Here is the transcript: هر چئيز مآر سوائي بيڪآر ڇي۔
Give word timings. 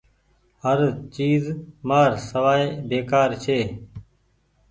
هر 0.63 0.79
چئيز 1.15 1.43
مآر 1.87 2.11
سوائي 2.29 2.67
بيڪآر 2.89 3.29
ڇي۔ 3.43 3.59